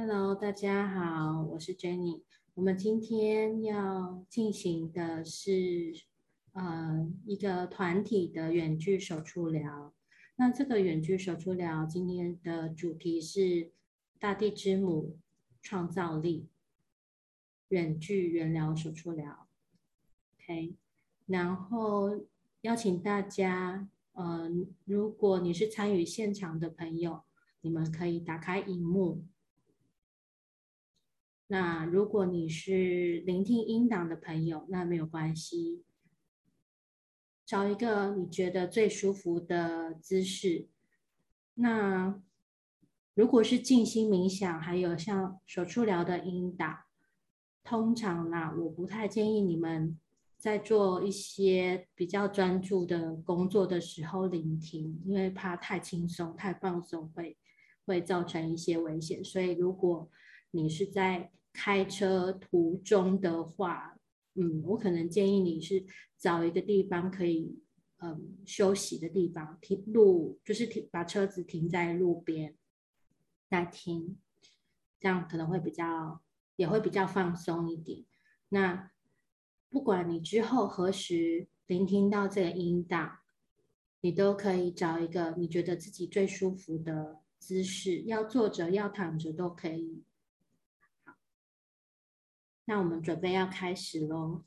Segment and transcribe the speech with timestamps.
[0.00, 2.22] Hello，大家好，我是 Jenny。
[2.54, 5.92] 我们今天要进行的是
[6.52, 9.92] 呃一个团体的远距手触疗。
[10.36, 13.72] 那这个远距手触疗今天的主题是
[14.20, 15.18] 大地之母
[15.60, 16.46] 创造力，
[17.70, 19.48] 远距远疗手触疗。
[20.36, 20.76] OK，
[21.26, 22.24] 然后
[22.60, 24.48] 邀请大家，呃，
[24.84, 27.22] 如果你是参与现场的朋友，
[27.62, 29.24] 你们可以打开荧幕。
[31.50, 35.82] 那如果你是聆听音档的朋友，那没有关系，
[37.46, 40.68] 找一个你觉得最舒服的姿势。
[41.54, 42.22] 那
[43.14, 46.80] 如果是静心冥想，还有像手触疗的音档，
[47.64, 49.98] 通常啦，我不太建议你们
[50.36, 57.38] 在做一些比较专注的工作的时候聆听，因为怕太轻松、太放松会
[57.86, 59.24] 会造成一些危险。
[59.24, 60.10] 所以如果
[60.50, 63.98] 你是在开车途中的话，
[64.34, 65.84] 嗯，我可能建议你是
[66.16, 67.58] 找一个地方可以，
[67.96, 72.54] 嗯，休息的地方，停路就是停，把车子停在路边
[73.48, 74.16] 来听，
[75.00, 76.22] 这样可能会比较，
[76.54, 78.04] 也会比较放松一点。
[78.50, 78.92] 那
[79.68, 83.18] 不管你之后何时聆听到这个音档，
[84.00, 90.04] 你都可以找一个你觉得自己最舒服的姿势，要坐着要躺着都可以。
[92.68, 94.44] 那我们准备要开始喽。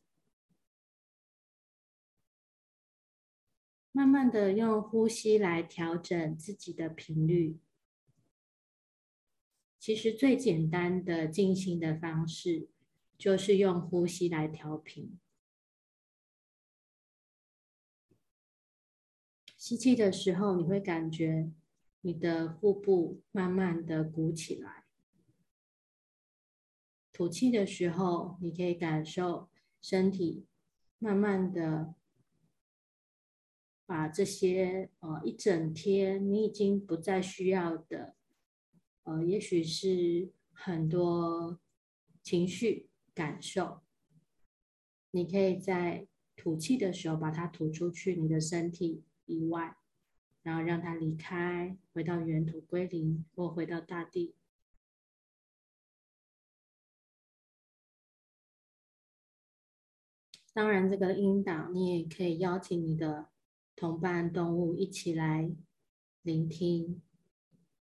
[3.91, 7.59] 慢慢的用呼吸来调整自己的频率。
[9.79, 12.69] 其实最简单的静心的方式，
[13.17, 15.19] 就是用呼吸来调频。
[19.57, 21.51] 吸气的时候，你会感觉
[22.01, 24.80] 你的腹部慢慢的鼓起来。
[27.21, 29.47] 吐气的时候，你可以感受
[29.79, 30.47] 身体
[30.97, 31.93] 慢慢的
[33.85, 38.15] 把这些呃一整天你已经不再需要的
[39.03, 41.59] 呃，也许是很多
[42.23, 43.81] 情绪感受，
[45.11, 49.77] 你可以在吐气的时候把它吐出去你的身体以外，
[50.41, 54.33] 然后让它离开，回到原土归零，或回到大地。
[60.53, 63.29] 当然，这个音档你也可以邀请你的
[63.75, 65.49] 同伴动物一起来
[66.23, 67.01] 聆听。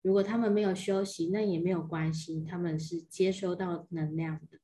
[0.02, 4.58] 如果他们没有休息，那也没有关系，他们是接收到能量的，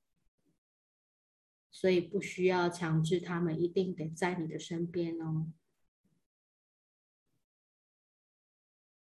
[1.70, 5.50] 所以不需要强制他们一定得在你的身边哦。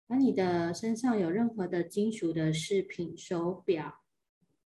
[0.07, 4.01] 而你的身上有任何的金属的饰品、手表、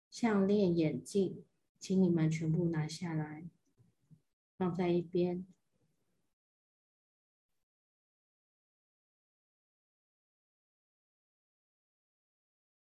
[0.10, 1.44] 项链、眼镜，
[1.80, 3.50] 请你们全部拿下来。
[4.58, 5.46] 放在一边，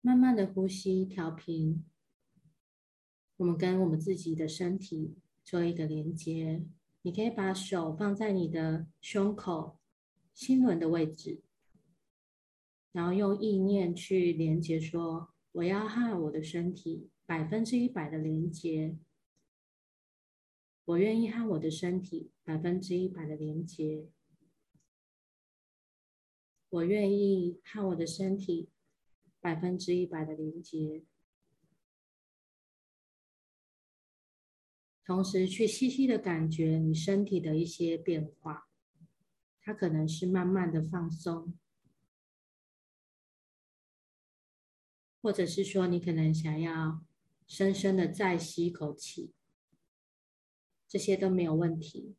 [0.00, 1.84] 慢慢的呼吸调频。
[3.36, 6.66] 我们跟我们自己的身体做一个连接。
[7.02, 9.78] 你可以把手放在你的胸口、
[10.34, 11.42] 心轮的位置，
[12.92, 18.98] 然后用意念去连接，说：“我要和我的身体百分之一百的连接。”
[20.90, 24.08] 我愿意和我的身体百分之一百的连接。
[26.68, 28.70] 我愿意和我的身体
[29.38, 31.04] 百分之一百的连接。
[35.04, 38.68] 同时，去细细的感觉你身体的一些变化，
[39.60, 41.56] 它可能是慢慢的放松，
[45.22, 47.04] 或者是说你可能想要
[47.46, 49.32] 深深的再吸一口气。
[50.90, 52.16] 这些都没有问题。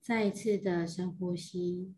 [0.00, 1.94] 再一次的深呼吸，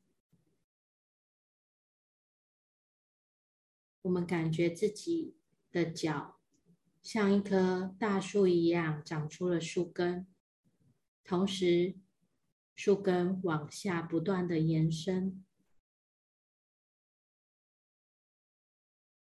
[4.03, 5.35] 我们感觉自己
[5.73, 6.39] 的脚
[7.03, 10.27] 像一棵大树一样长出了树根，
[11.25, 11.97] 同时。
[12.77, 15.43] 树根往下不断的延伸，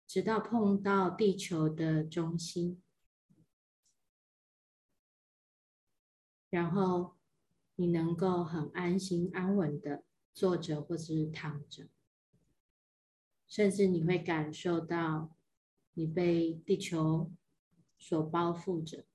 [0.06, 2.84] 直到碰到地球的中心，
[6.50, 7.16] 然后
[7.76, 10.04] 你能够很安心安稳的
[10.34, 11.88] 坐着或者是躺着，
[13.48, 15.36] 甚至你会感受到
[15.94, 17.32] 你被地球
[17.98, 19.06] 所包覆着。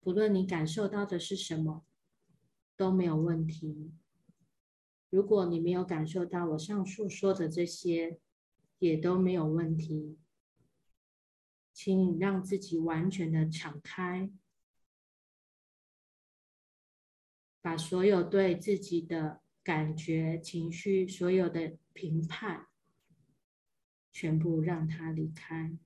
[0.00, 1.85] 不论你感受到的是什么，
[2.76, 3.92] 都没有问题。
[5.08, 8.20] 如果你没有感受到我上述说的这些，
[8.78, 10.18] 也都没有问题。
[11.72, 14.30] 请你让自己完全的敞开，
[17.60, 22.66] 把所有对自己的感觉、情绪、所有的评判，
[24.12, 25.76] 全部让它离开。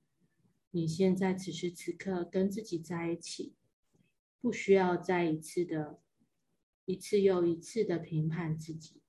[0.71, 3.55] 你现在此时此刻跟自己在一起。
[4.39, 6.01] 不需要再一次的，
[6.91, 9.01] 一次又一次的评判自己。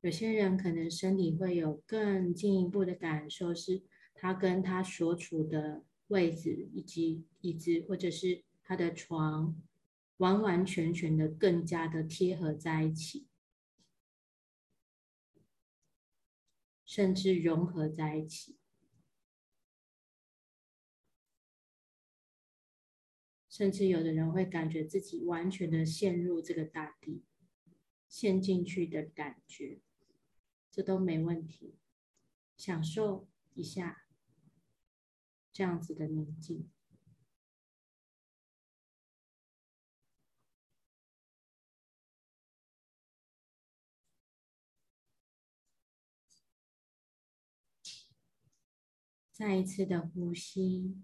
[0.00, 3.82] 有些人可能身体会有更进一步的感受，是
[4.14, 9.56] 他跟他所处的位置，以及椅子，或者是他的床。
[10.18, 13.28] 完完全全的更加的贴合在一起，
[16.84, 18.58] 甚至融合在一起，
[23.48, 27.24] 甚至有的人会感觉自己完全的陷入这个大地，
[28.08, 29.82] 陷进去的感觉，
[30.70, 31.78] 这都没问题，
[32.56, 34.06] 享受一下
[35.52, 36.70] 这样子的宁静。
[49.36, 50.96] 再一次的呼吸，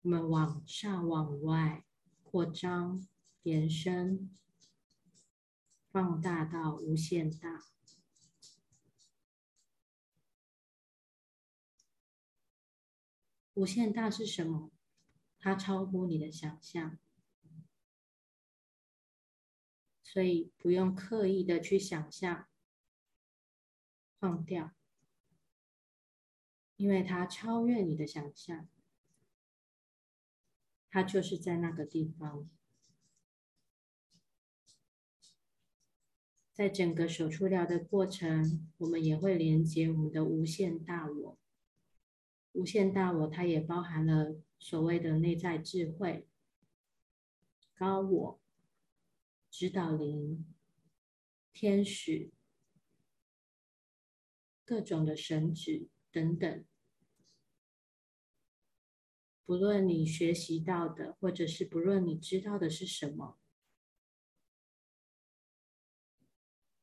[0.00, 1.84] 我们往上、往外
[2.22, 3.06] 扩张、
[3.42, 4.34] 延伸、
[5.90, 7.66] 放大到无限大。
[13.52, 14.72] 无限大是什么？
[15.38, 16.98] 它超乎你的想象，
[20.02, 22.48] 所以不用刻意的去想象，
[24.18, 24.72] 放掉。
[26.84, 28.68] 因为它超越你的想象，
[30.90, 32.46] 它就是在那个地方。
[36.52, 41.38] 在整个手触疗的过程，我们也会连接我们的无限大我。
[42.52, 46.28] 无限大我，它也包含了所谓的内在智慧、
[47.74, 48.40] 高我、
[49.50, 50.54] 指导灵、
[51.50, 52.30] 天使、
[54.66, 55.88] 各种的神旨。
[56.12, 56.64] 等等，
[59.44, 63.38] 不论你学习到的，或者是不论你知道的是什么，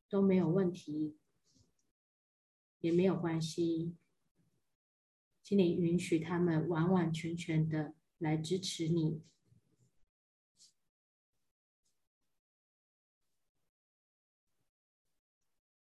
[0.08, 1.18] 都没有问题，
[2.80, 3.96] 也没有关系。
[5.42, 9.24] 请你允许他们完完全全的来支持你，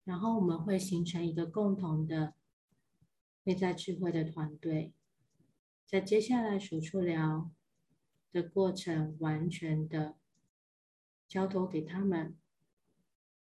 [0.04, 2.36] 然后我们会形成一个共同的。
[3.44, 4.94] 内在智慧的团队，
[5.88, 7.50] 在接下来手触疗
[8.34, 10.18] 的过程，完全的
[11.30, 12.38] 交托给他们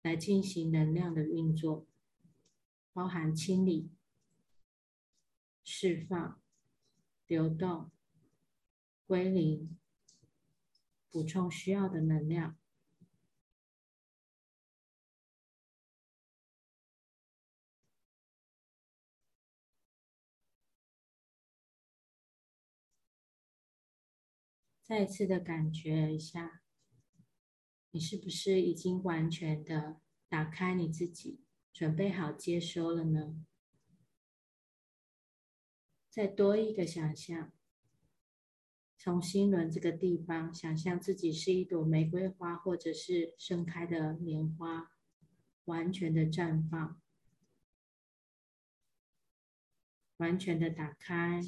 [0.01, 1.85] 来进行能量的运作，
[2.93, 3.91] 包含清理、
[5.65, 6.41] 释放、
[7.27, 7.91] 流动、
[9.05, 9.77] 归零、
[11.11, 12.58] 补充需要的能量。
[24.89, 26.63] 再次的感觉一下，
[27.91, 33.45] 你是不是已经完全的打开你自己，准备好接收了呢？
[36.09, 37.53] 再多一个想象，
[38.97, 44.91] 从心轮这个地方，想象自己是一朵玫瑰花，或者是盛开的莲花，
[45.65, 46.99] 完全的绽放，
[50.17, 51.43] 完全的打开。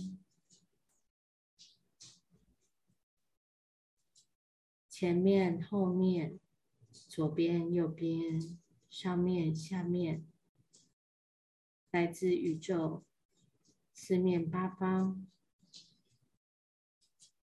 [5.02, 6.40] 前面、后面、
[6.92, 10.28] 左边、右边、上面、下面，
[11.90, 13.04] 来自宇宙
[13.92, 15.26] 四面八方，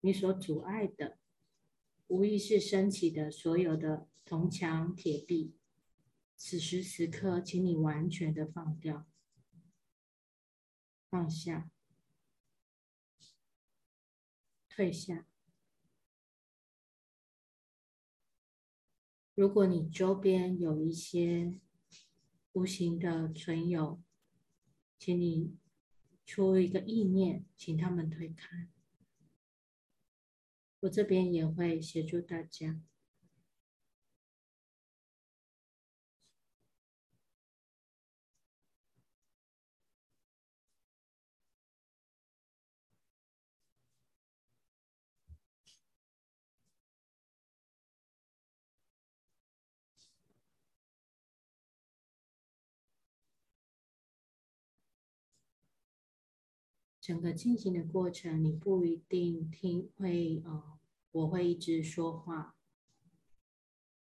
[0.02, 1.18] 你所阻碍的、
[2.06, 5.56] 无意识升起的所有的铜墙铁壁，
[6.36, 9.04] 此时此刻，请你完全的放掉、
[11.10, 11.72] 放下、
[14.68, 15.26] 退下。
[19.34, 21.58] 如果你周边有一些
[22.52, 24.02] 无形的存有，
[24.98, 25.56] 请你
[26.26, 28.68] 出一个意念，请他们推开。
[30.80, 32.82] 我这边也会协助大家。
[57.02, 60.78] 整个进行的过程，你不一定听会呃，
[61.10, 62.54] 我会一直说话，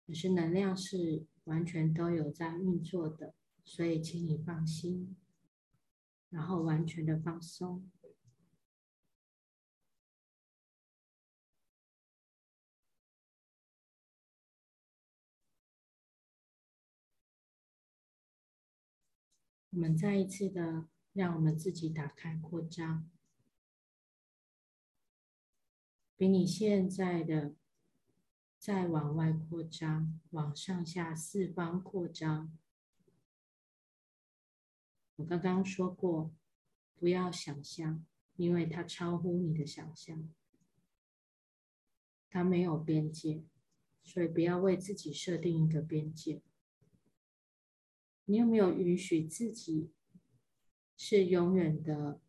[0.05, 3.33] 可是能量是完全都有在运作的，
[3.65, 5.17] 所以请你放心，
[6.29, 7.91] 然后完全的放松。
[19.71, 20.87] 我们再一次的。
[21.17, 23.09] 让我们自己打开扩张，
[26.15, 27.55] 比你现在的
[28.59, 32.55] 再往外扩张，往上下四方扩张。
[35.15, 36.31] 我刚刚说过，
[36.99, 38.05] 不要想象，
[38.35, 40.31] 因为它超乎你的想象，
[42.29, 43.43] 它没有边界，
[44.03, 46.43] 所以不要为自己设定一个边界。
[48.25, 49.89] 你有没有允许自己？
[50.97, 52.19] 是永远的，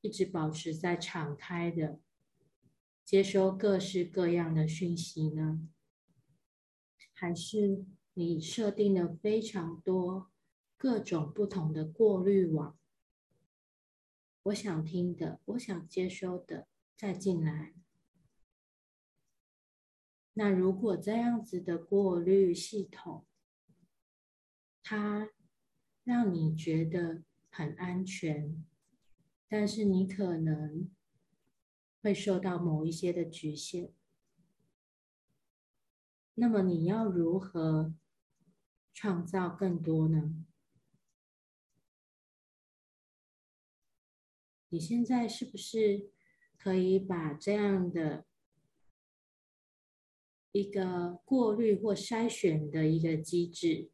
[0.00, 2.00] 一直保持在敞开的，
[3.04, 5.68] 接收各式各样的讯息呢？
[7.12, 10.30] 还是你设定了非常多
[10.78, 12.78] 各种不同的过滤网？
[14.44, 17.74] 我想听的，我想接收的，再进来。
[20.32, 23.26] 那如果这样子的过滤系统，
[24.82, 25.28] 它
[26.04, 27.22] 让你觉得，
[27.60, 28.64] 很安全，
[29.46, 30.90] 但是你可能
[32.00, 33.92] 会受到某一些的局限。
[36.36, 37.94] 那么你要如何
[38.94, 40.46] 创造更多呢？
[44.70, 46.10] 你现在是不是
[46.56, 48.24] 可以把这样的
[50.52, 53.90] 一个过滤或筛选的一个机制，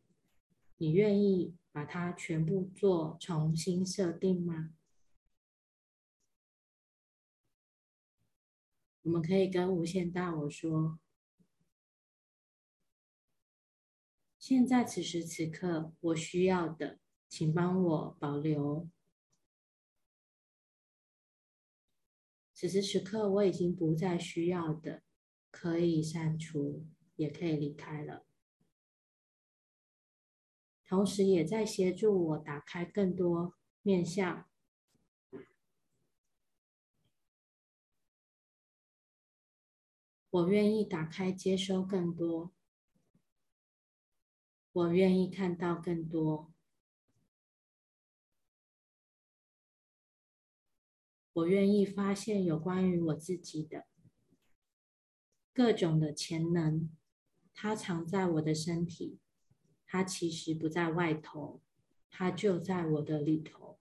[0.76, 1.56] 你愿意？
[1.76, 4.74] 把它全部做重新设定吗？
[9.02, 10.98] 我们可以跟无限大我说：
[14.38, 18.88] 现在此时此刻，我需要的，请帮我保留。
[22.54, 25.02] 此时此刻，我已经不再需要的，
[25.50, 28.25] 可以删除，也可以离开了。
[30.86, 34.48] 同时，也在协助我打开更多面向。
[40.30, 42.52] 我愿意打开接收更多，
[44.72, 46.52] 我愿意看到更多，
[51.32, 53.86] 我愿意发现有关于我自己的
[55.54, 56.90] 各种的潜能，
[57.54, 59.18] 它藏在我的身体。
[59.96, 61.62] 它其实不在外头，
[62.10, 63.80] 它就在我的里头。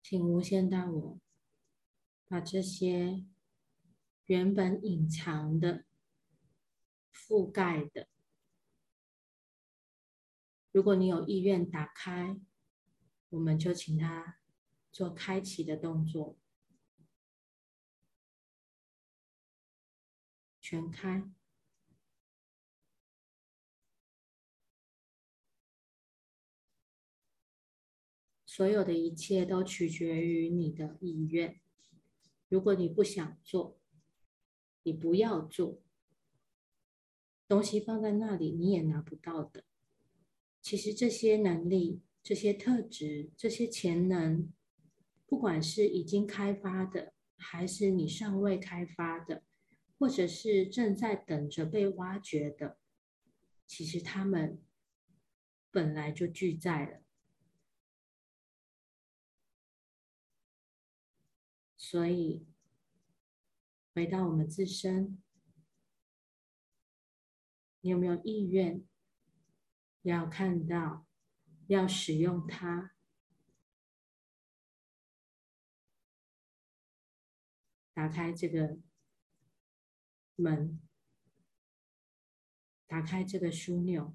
[0.00, 1.18] 请无限大我
[2.28, 3.26] 把这些
[4.26, 5.84] 原本隐藏的、
[7.12, 8.06] 覆盖的，
[10.70, 12.40] 如果你有意愿打开，
[13.30, 14.38] 我们就请他
[14.92, 16.38] 做开启的动作。
[20.68, 21.30] 全开，
[28.44, 31.60] 所有的一切都取决于你的意愿。
[32.48, 33.78] 如果你不想做，
[34.82, 35.80] 你不要做。
[37.46, 39.62] 东西放在那里，你也拿不到的。
[40.60, 44.52] 其实这些能力、这些特质、这些潜能，
[45.26, 49.45] 不管是已经开发的，还是你尚未开发的。
[49.98, 52.78] 或者是正在等着被挖掘的，
[53.66, 54.62] 其实他们
[55.70, 57.02] 本来就具在了。
[61.76, 62.46] 所以，
[63.94, 65.22] 回到我们自身，
[67.80, 68.84] 你有没有意愿
[70.02, 71.06] 要看到、
[71.68, 72.92] 要使用它，
[77.94, 78.78] 打开这个
[80.36, 80.80] 门，
[82.86, 84.14] 打开这个枢纽，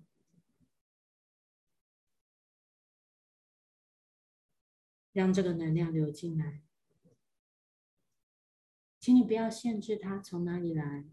[5.12, 6.62] 让这个能量流进来。
[9.00, 11.06] 请你不要限制它从哪里来，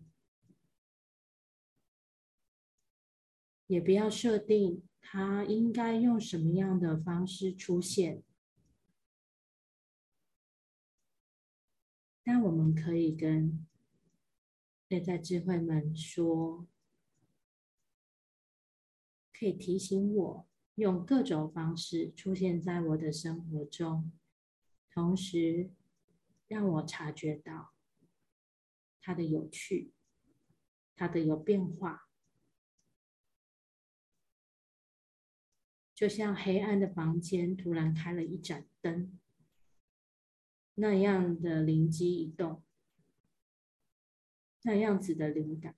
[3.67, 8.23] 也不要设定它应该用什么样的方式出现。
[12.23, 13.67] 但我们可以跟
[14.89, 16.67] 内在智慧们说，
[19.33, 24.11] 可以提醒我用各种方式出现在我的生活中，
[24.91, 25.71] 同时
[26.47, 27.75] 让我察觉到
[29.03, 29.93] 它的有趣，
[30.97, 32.09] 它的有变化，
[35.95, 39.19] 就像黑暗的房间突然开了一盏灯。
[40.77, 42.63] 那样的灵机一动，
[44.63, 45.75] 那样子的灵感，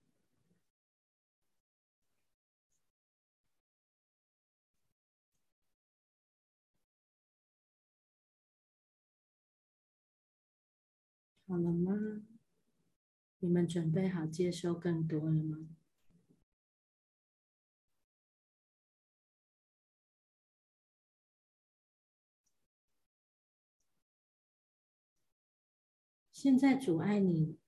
[11.47, 11.93] 好了吗？
[13.39, 15.69] 你们准备好接受更多了吗？
[26.33, 27.60] 现在阻碍你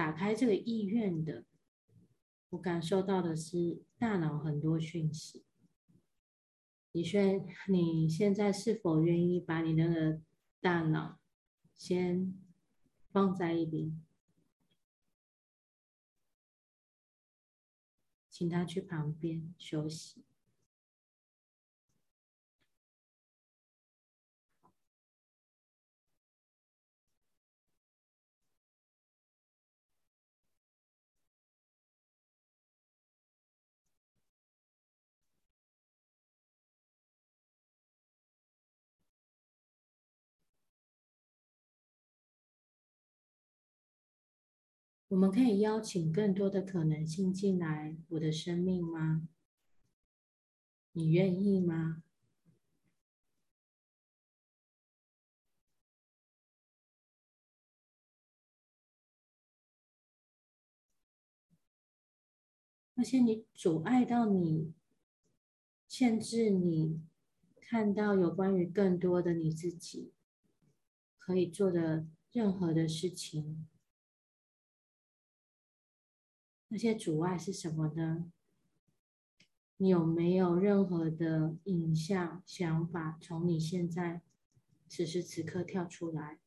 [0.00, 1.44] 打开这个意愿的，
[2.48, 5.44] 我感受到的是大脑很多讯息。
[6.92, 7.20] 你说
[7.68, 10.22] 你现在是否愿意把你那个
[10.58, 11.20] 大脑
[11.76, 12.34] 先
[13.12, 14.02] 放在一边，
[18.30, 20.24] 请他去旁边休息。
[45.10, 49.26] 我们可以邀请更多的可能性进来我的生命吗？
[50.92, 52.04] 你愿意吗？
[62.94, 64.72] 那些你阻碍到你、
[65.88, 67.02] 限制你
[67.60, 70.12] 看到有关于更多的你自己
[71.18, 73.66] 可以做的任何的事情。
[76.72, 78.30] 那些阻碍是什么呢？
[79.78, 84.22] 你有没有任何的影像、想法从你现在
[84.86, 86.38] 此时此刻跳出来？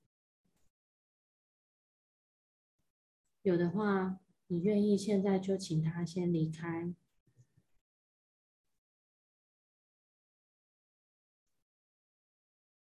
[3.42, 6.94] 有的话，你愿意现在就请他先离开，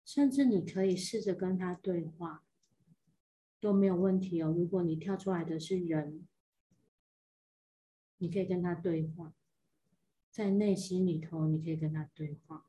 [0.04, 2.44] 甚至你可以试着跟他对话，
[3.62, 4.52] 都没有问题哦。
[4.52, 6.28] 如果你跳出来的是人。
[8.22, 9.34] 你可以跟他对话，
[10.30, 12.68] 在内心里头，你可以跟他对话。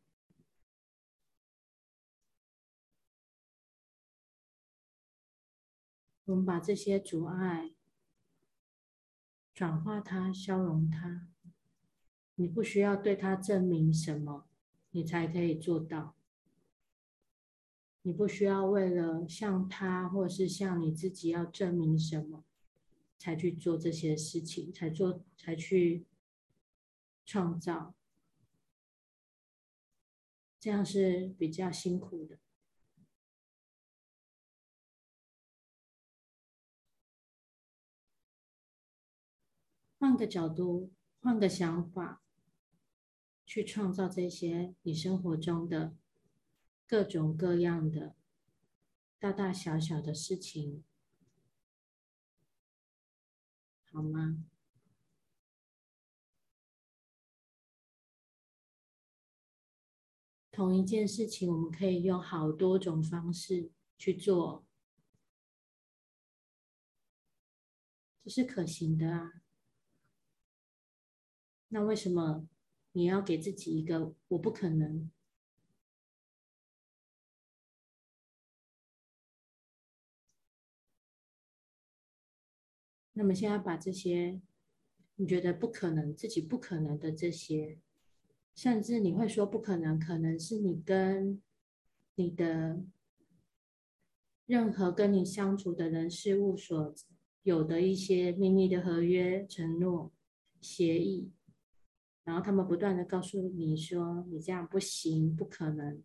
[6.24, 7.74] 我们把这些阻碍
[9.52, 11.28] 转化它，消融它。
[12.36, 14.48] 你不需要对他证明什么，
[14.92, 16.16] 你才可以做到。
[18.00, 22.42] 你不需要为了向他或是向你自己要证明什么。
[23.22, 26.08] 才去做这些事情，才做，才去
[27.24, 27.94] 创造，
[30.58, 32.40] 这样是比较辛苦的。
[40.00, 42.24] 换个角度，换个想法，
[43.46, 45.96] 去创造这些你生活中的
[46.88, 48.16] 各种各样的
[49.20, 50.82] 大大小小的事情。
[53.92, 54.42] 好吗？
[60.50, 64.66] 同一件事情，我们可以用好多种方式去做，
[68.22, 69.32] 这是可行的啊。
[71.68, 72.46] 那为什么
[72.92, 75.10] 你要给自己一个“我不可能”？
[83.14, 84.40] 那么现在把这些
[85.16, 87.78] 你觉得不可能、自己不可能的这些，
[88.54, 91.40] 甚至你会说不可能，可能是你跟
[92.14, 92.82] 你的
[94.46, 96.94] 任何跟你相处的人事物所
[97.42, 100.12] 有的一些秘密的合约、承诺、
[100.60, 101.30] 协议，
[102.24, 106.02] 然后他们不断的告诉你说你这样不行、不可能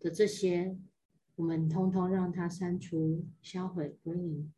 [0.00, 0.76] 的这些，
[1.34, 4.52] 我们通通让它删除、销毁、归零，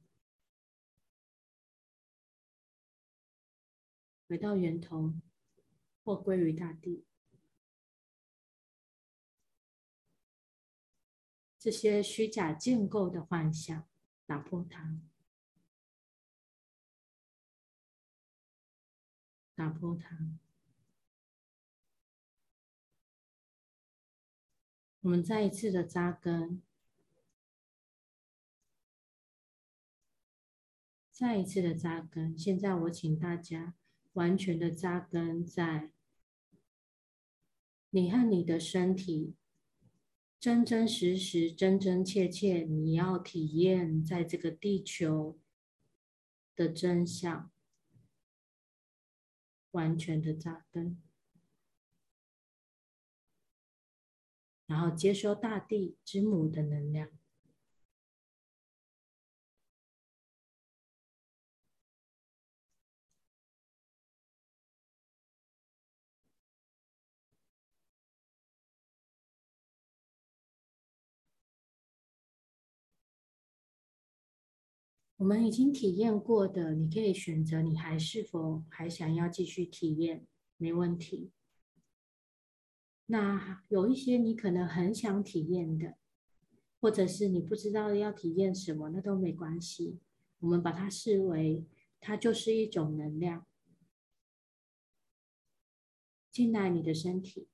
[4.29, 5.15] 回到源头，
[6.05, 7.07] 或归于大地。
[11.59, 13.89] 这些虚假建构的幻想，
[14.27, 15.01] 打破它，
[19.55, 20.39] 打破它。
[25.01, 26.63] 我们再一次的扎根，
[31.11, 32.39] 再一次的扎根。
[32.39, 33.75] 现在我请大家
[34.19, 35.93] 完全的扎根在
[37.91, 39.37] 你和你的身体。
[40.41, 45.39] 真真实实、真真切切，你要体验在这个地球
[46.55, 47.51] 的真相，
[49.73, 51.03] 完全的扎根，
[54.67, 57.18] 然后接收大地之母的能量。
[75.19, 80.25] 我们已经体验过的，你可以选择，你还是否还想要继续体验？
[80.57, 81.33] 没问题。
[83.07, 85.97] 那有一些你可能很想体验的，
[86.81, 89.99] 或者是你不知道要体验什么，那都没关系。
[90.39, 91.67] 我们把它视为，
[91.99, 93.45] 它就是一种能量，
[96.31, 97.49] 进来你的身体，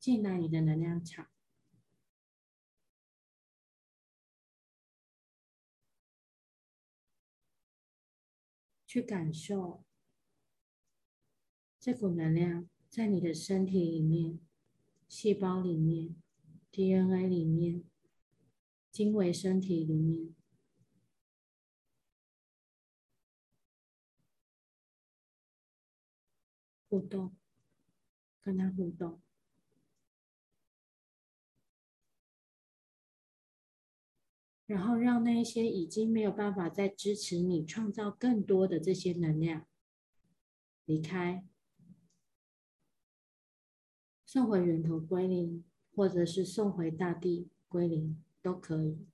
[0.00, 1.31] 进来你的能量场。
[8.92, 9.82] 去感受
[11.80, 14.38] 这股能量在你的身体里面、
[15.08, 16.14] 细胞里面、
[16.70, 17.84] DNA 里面、
[18.90, 20.34] 经纬身体里面
[26.90, 27.34] 互动，
[28.42, 29.22] 跟它互动。
[34.72, 39.66] 然后让那些已经没有办法再支持你创造更多的这些能量
[40.86, 41.44] 离开，
[44.24, 45.62] 送回源头归零，
[45.94, 49.11] 或者是送回大地归零，都可以。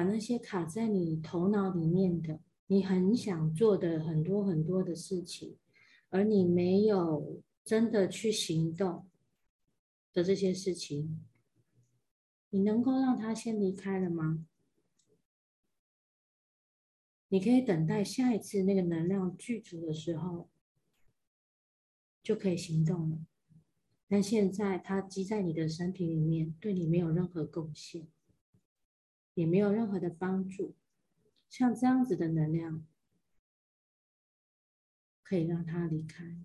[0.00, 5.58] 把那些卡在你头脑里面的，你很想做的很多很多的事情，
[6.08, 9.06] 而你没有真的去行动
[10.14, 11.22] 的这些事情，
[12.48, 14.46] 你能够让它先离开了吗？
[17.28, 20.48] 你可以等待下一次那个能量具足的时候，
[22.22, 23.18] 就可以行动了。
[24.08, 28.08] 但现在它积在你的身体里面，对你没有任何贡献。
[29.40, 30.74] 也没有任何的帮助，
[31.48, 32.86] 像这样子的能量，
[35.22, 36.36] 可以让他离开。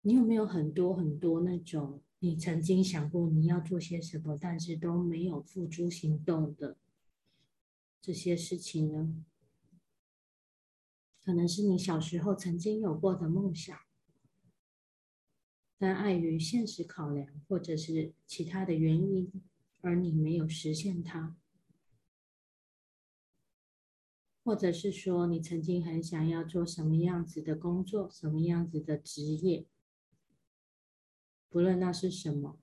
[0.00, 6.78] 你有没有很多很多那种你曾经想过你要做些什么，但是都没有付诸行动的
[8.00, 9.22] 这些事情呢？
[11.22, 13.85] 可能是你小时候曾经有过的梦想。
[15.78, 19.30] 但碍于现实考量，或者是其他的原因，
[19.82, 21.36] 而你没有实现它，
[24.42, 29.66] 或者是说你曾经很想要做什么样子的工作，什么样子的职业，
[31.50, 32.58] 不论那是什么，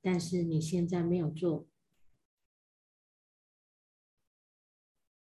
[0.00, 1.66] 但是你现在没有做，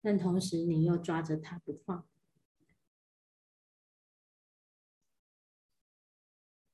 [0.01, 2.09] 但同时你又抓着它不放。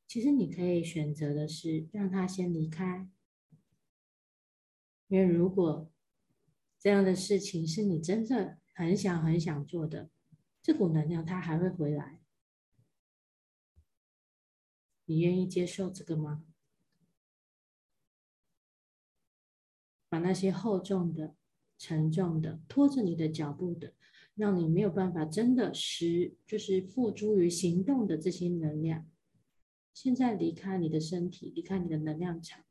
[0.08, 3.06] 其实你可以选择的是让他先离开，
[5.08, 5.92] 因为如果
[6.78, 10.08] 这样的事情是你真正很想很想做的，
[10.62, 12.22] 这股能量它还会回来。
[15.04, 16.42] 你愿意接受这个吗？
[20.08, 21.36] 把那些厚重的、
[21.76, 23.92] 沉重的、拖着你的脚步的，
[24.34, 29.06] 让你没有办法真的实就是付诸于行动的这些能量。
[30.00, 32.64] 现在离开你的身体，离开你的能量场，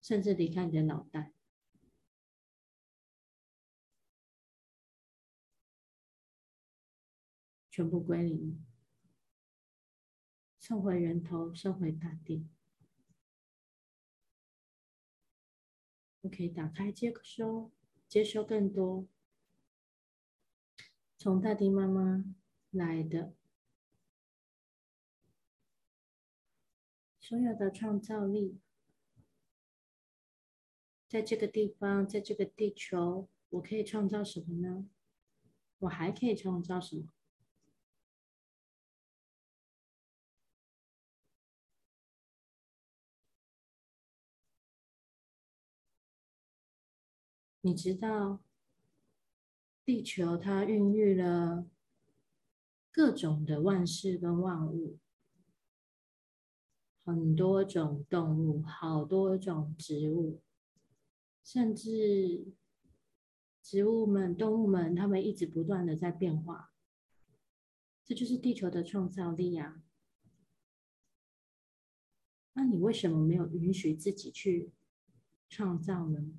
[0.00, 1.32] 甚至离开你的脑袋，
[7.70, 8.66] 全部归零，
[10.58, 12.48] 送回源头，送回大地。
[16.22, 17.70] 你可以打开接收，
[18.08, 19.06] 接收更多
[21.16, 22.24] 从大地妈妈
[22.70, 23.36] 来的
[27.32, 28.60] 所有的创造力，
[31.08, 34.86] 在这个地方，在这个地球，我可以创造什么呢？
[35.78, 37.08] 我还可以创造什么？
[47.62, 48.42] 你知道，
[49.86, 51.66] 地球它孕育了
[52.90, 54.98] 各种的万事跟万物，
[57.04, 60.40] 很多种动物，好多种植物，
[61.42, 62.46] 甚至
[63.62, 66.72] 植物们、动物们，它们一直不断的在变化。
[68.04, 69.82] 这就是地球的创造力啊！
[72.54, 74.72] 那你为什么没有允许自己去
[75.48, 76.32] 创造呢？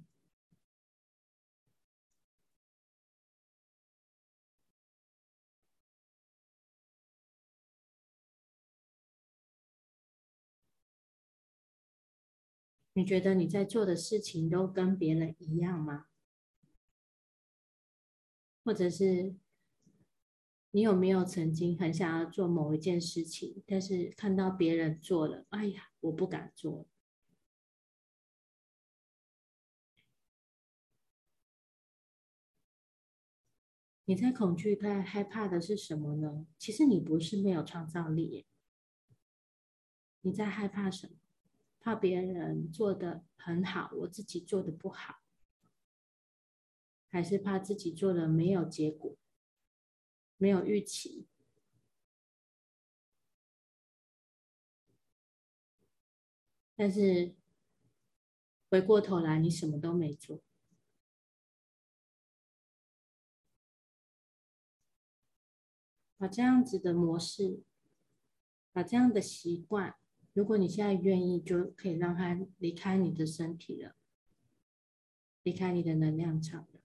[12.93, 16.07] 你觉得你在做的事情都跟别人一样吗？
[18.63, 19.35] 或者是
[20.71, 26.87] 你有没有曾经很想要做某一件事情，但是看到别人做了，哎呀，我不敢做。
[34.05, 36.45] 你在恐惧、在害怕的是什么呢？
[36.57, 38.45] 其实你不是没有创造力，
[40.21, 41.22] 你在害怕什么？
[41.83, 45.15] 怕别人做得很好，我自己做得不好，
[47.09, 49.17] 还是怕自己做的没有结果，
[50.37, 51.27] 没有预期，
[56.77, 57.35] 但是
[58.69, 60.41] 回过头来你什么都没做，
[66.15, 67.61] 把这样子的模式，
[68.71, 69.97] 把这样的习惯。
[70.33, 73.95] 如果你现在愿意，就可以让它离开你的身体了，
[75.43, 76.81] 离开你的能量场了，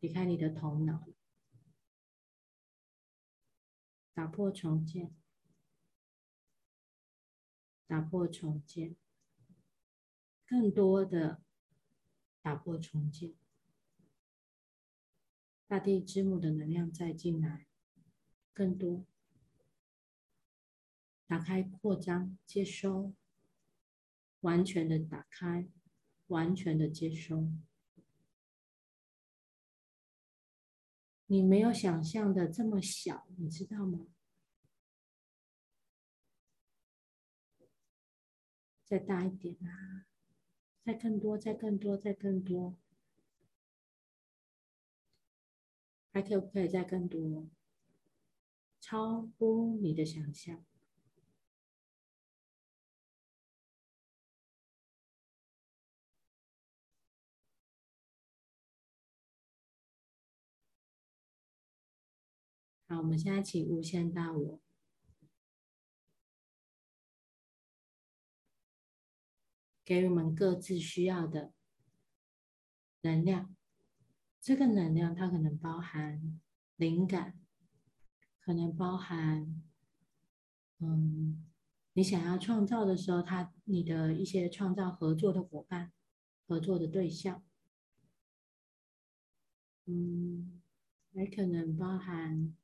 [0.00, 1.14] 离开你的头脑了，
[4.12, 5.14] 打破重建，
[7.86, 8.94] 打破重建，
[10.46, 11.42] 更多的
[12.42, 13.34] 打破重建，
[15.66, 17.66] 大地之母的能量再进来，
[18.52, 19.06] 更多。
[21.32, 23.14] 打开、扩张、接收，
[24.40, 25.66] 完全的打开，
[26.26, 27.48] 完全的接收。
[31.24, 34.08] 你没有想象的这么小，你知道吗？
[38.84, 40.04] 再大一点啊！
[40.84, 42.76] 再更多，再更多，再更多，
[46.12, 47.48] 还可不可以再更多？
[48.78, 50.62] 超乎你的想象。
[62.92, 64.60] 好，我们现在请无限大我，
[69.82, 71.54] 给我们各自需要的
[73.00, 73.56] 能量。
[74.42, 76.38] 这个能量它可能包含
[76.76, 77.40] 灵感，
[78.38, 79.62] 可能包含，
[80.80, 81.50] 嗯，
[81.94, 85.94] 你想要创造的时候，他你的一些创造合作的伙伴、
[86.46, 87.42] 合作的对象，
[89.86, 90.60] 嗯，
[91.12, 92.54] 也可能包含。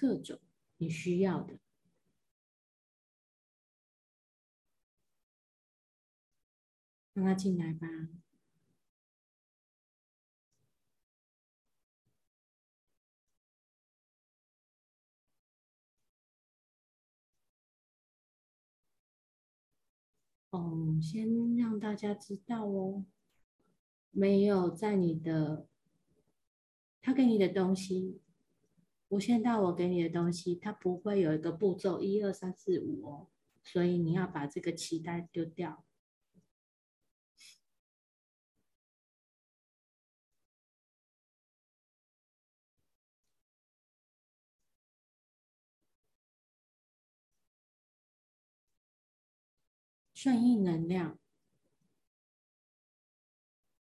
[0.00, 0.38] 各种
[0.78, 1.58] 你需要的，
[7.12, 7.86] 让他进来吧。
[20.48, 23.04] 哦，先让大家知道哦，
[24.12, 25.68] 没有在你的，
[27.02, 28.22] 他给你的东西。
[29.10, 33.28] 无限大我给你的东西，它不会有一个步骤，一二三四五哦，
[33.62, 35.84] 所以你要把这个期待丢掉。
[50.14, 51.18] 顺应能量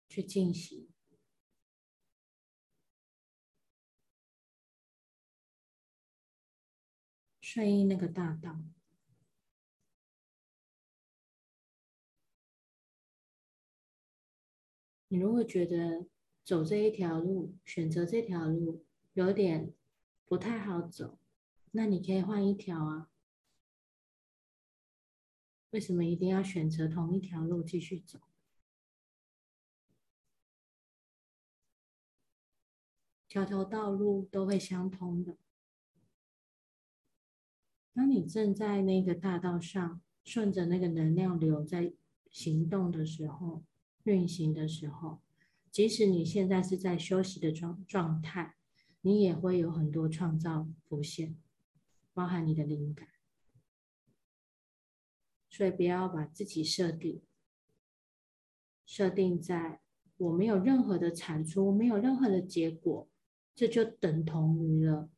[0.10, 0.93] 去进行，
[7.54, 8.58] 顺应那个大道。
[15.10, 16.08] 你如果觉得
[16.44, 19.72] 走这一条路，选择这条路有点
[20.26, 21.20] 不太好走，
[21.74, 23.12] 那你可以换一条啊。
[25.70, 28.20] 为什么一定要选择同一条路继续走？
[33.28, 35.38] 条条道路都会相通的。
[37.94, 41.94] 当你正在那个大道上，顺着那个能量流在
[42.32, 43.64] 行动的时候，
[44.04, 45.22] 运行的时候，
[45.70, 48.56] 即使你现在是在休息的状状态，
[49.02, 51.38] 你也会有很多创造浮现，
[52.14, 53.08] 包含你的灵感。
[55.50, 57.22] 所以不要把自己设定
[58.88, 59.82] 设定在
[60.18, 63.08] 我没有任何的产出，没有任何的结果，
[63.54, 65.12] 这就等同于了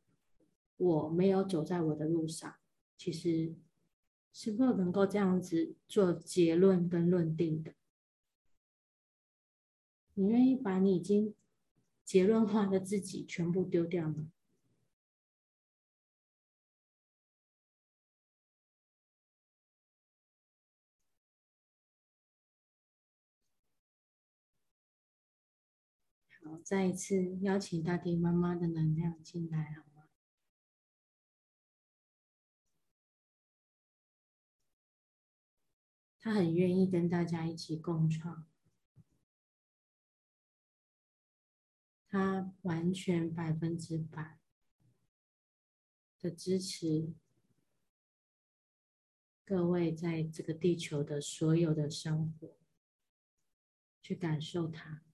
[0.76, 2.54] 我没有走在我的路上。
[2.96, 3.54] 其实
[4.32, 7.74] 是不能够这样子做结论跟论定的。
[10.14, 11.34] 你愿意把你已经
[12.04, 14.30] 结论化的自己全部丢掉吗？
[26.42, 29.85] 好，再一次邀请大地妈妈的能量进来，好
[36.26, 36.34] 他？
[36.34, 38.48] 很愿意跟大家一起共创，
[42.08, 44.40] 他完全百分之百
[46.18, 47.14] 的支持
[49.44, 52.56] 各位在这个地球的所有的生活，
[54.02, 55.05] 去感受它。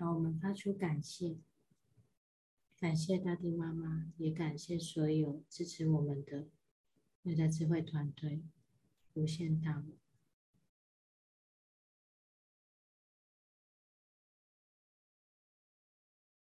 [0.00, 1.36] 让，我们发出感谢，
[2.78, 6.48] 感谢大地妈妈，也感谢所有支持我们的
[7.24, 8.40] 内在智慧团队，
[9.12, 9.84] 无限大。